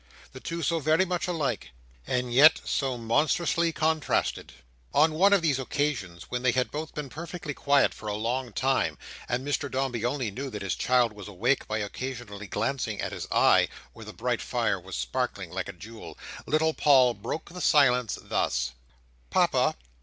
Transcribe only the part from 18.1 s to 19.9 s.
thus: "Papa!